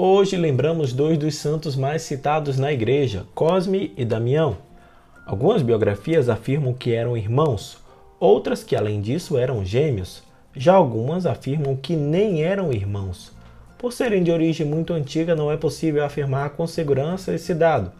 [0.00, 4.58] Hoje lembramos dois dos santos mais citados na igreja, Cosme e Damião.
[5.26, 7.78] Algumas biografias afirmam que eram irmãos,
[8.20, 10.22] outras que além disso eram gêmeos.
[10.54, 13.32] Já algumas afirmam que nem eram irmãos.
[13.76, 17.90] Por serem de origem muito antiga, não é possível afirmar com segurança esse dado.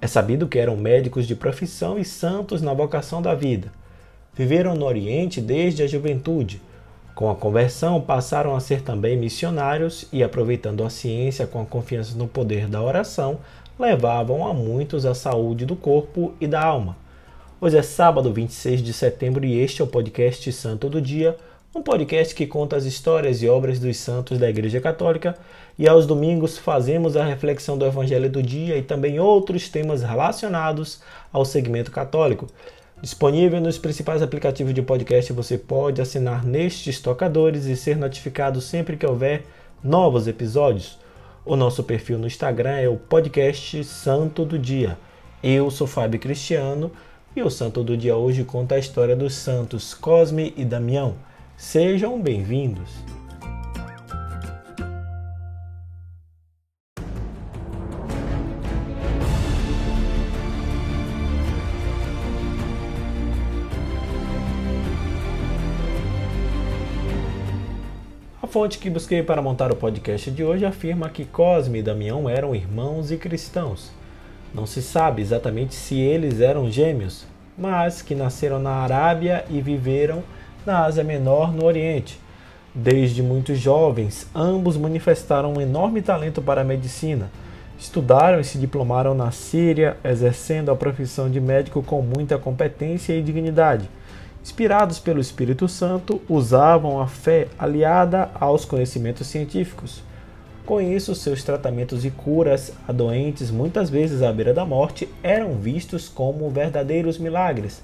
[0.00, 3.70] É sabido que eram médicos de profissão e santos na vocação da vida.
[4.32, 6.62] Viveram no Oriente desde a juventude
[7.14, 12.16] com a conversão, passaram a ser também missionários e, aproveitando a ciência com a confiança
[12.16, 13.38] no poder da oração,
[13.78, 16.96] levavam a muitos a saúde do corpo e da alma.
[17.60, 21.36] Hoje é sábado, 26 de setembro, e este é o podcast Santo do Dia,
[21.74, 25.36] um podcast que conta as histórias e obras dos santos da Igreja Católica,
[25.78, 31.00] e aos domingos fazemos a reflexão do Evangelho do dia e também outros temas relacionados
[31.32, 32.46] ao segmento católico.
[33.04, 38.96] Disponível nos principais aplicativos de podcast, você pode assinar nestes tocadores e ser notificado sempre
[38.96, 39.42] que houver
[39.82, 40.98] novos episódios.
[41.44, 44.96] O nosso perfil no Instagram é o podcast Santo do Dia.
[45.42, 46.90] Eu sou Fábio Cristiano
[47.36, 51.14] e o Santo do Dia hoje conta a história dos santos Cosme e Damião.
[51.58, 53.13] Sejam bem-vindos!
[68.54, 72.54] Fonte que busquei para montar o podcast de hoje afirma que Cosme e Damião eram
[72.54, 73.90] irmãos e cristãos.
[74.54, 77.26] Não se sabe exatamente se eles eram gêmeos,
[77.58, 80.22] mas que nasceram na Arábia e viveram
[80.64, 82.16] na Ásia Menor, no Oriente.
[82.72, 87.32] Desde muito jovens, ambos manifestaram um enorme talento para a medicina.
[87.76, 93.20] Estudaram e se diplomaram na Síria, exercendo a profissão de médico com muita competência e
[93.20, 93.90] dignidade
[94.44, 100.02] inspirados pelo Espírito Santo, usavam a fé aliada aos conhecimentos científicos.
[100.66, 105.54] Com isso, seus tratamentos e curas a doentes, muitas vezes à beira da morte, eram
[105.54, 107.82] vistos como verdadeiros milagres.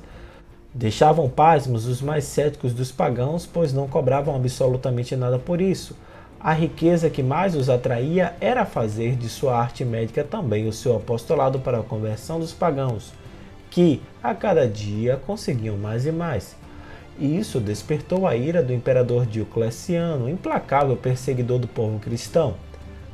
[0.75, 5.97] Deixavam pasmos os mais céticos dos pagãos, pois não cobravam absolutamente nada por isso.
[6.39, 10.95] A riqueza que mais os atraía era fazer de sua arte médica também o seu
[10.95, 13.19] apostolado para a conversão dos pagãos
[13.71, 16.57] que a cada dia conseguiam mais e mais.
[17.19, 22.57] E isso despertou a ira do imperador Diocleciano, implacável perseguidor do povo cristão.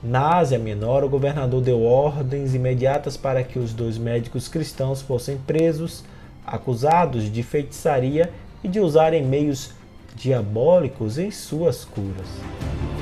[0.02, 5.36] Na Ásia Menor, o governador deu ordens imediatas para que os dois médicos cristãos fossem
[5.36, 6.04] presos,
[6.46, 8.30] acusados de feitiçaria
[8.62, 9.72] e de usarem meios
[10.14, 12.95] diabólicos em suas curas.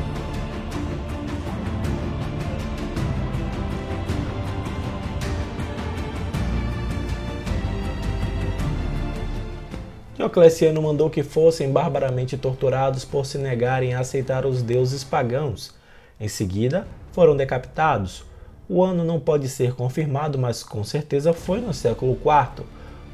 [10.17, 15.75] Diocleciano mandou que fossem barbaramente torturados por se negarem a aceitar os deuses pagãos.
[16.21, 18.25] Em seguida, foram decapitados.
[18.69, 22.65] O ano não pode ser confirmado, mas com certeza foi no século IV.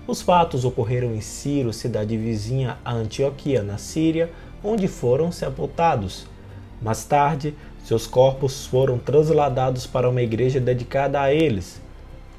[0.06, 4.30] Os fatos ocorreram em Ciro, cidade vizinha a Antioquia, na Síria,
[4.62, 6.26] onde foram sepultados.
[6.82, 11.80] Mais tarde, seus corpos foram transladados para uma igreja dedicada a eles.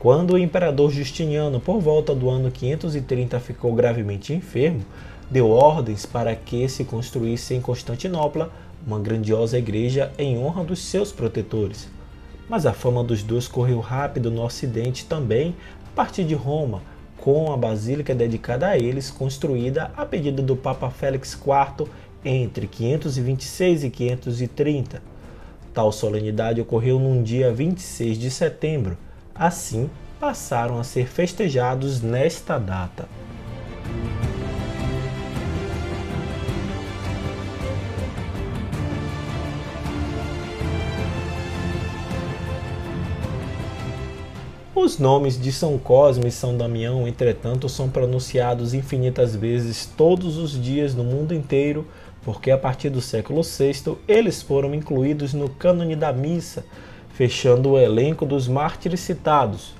[0.01, 4.83] Quando o imperador Justiniano, por volta do ano 530, ficou gravemente enfermo,
[5.29, 8.51] deu ordens para que se construísse em Constantinopla
[8.83, 11.87] uma grandiosa igreja em honra dos seus protetores.
[12.49, 15.55] Mas a fama dos dois correu rápido no ocidente também,
[15.91, 16.81] a partir de Roma,
[17.19, 21.87] com a basílica dedicada a eles, construída a pedido do Papa Félix IV
[22.25, 24.99] entre 526 e 530.
[25.71, 28.97] Tal solenidade ocorreu num dia 26 de setembro
[29.41, 33.09] assim passaram a ser festejados nesta data.
[44.75, 50.51] Os nomes de São Cosme e São Damião, entretanto, são pronunciados infinitas vezes todos os
[50.51, 51.87] dias no mundo inteiro,
[52.23, 56.63] porque a partir do século VI eles foram incluídos no cânone da missa,
[57.21, 59.75] fechando o elenco dos mártires citados.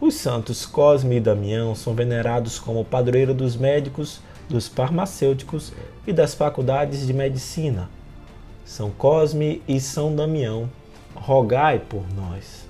[0.00, 5.74] Os santos Cosme e Damião são venerados como padroeiro dos médicos, dos farmacêuticos
[6.06, 7.90] e das faculdades de medicina.
[8.64, 10.70] São Cosme e São Damião,
[11.14, 12.66] rogai por nós.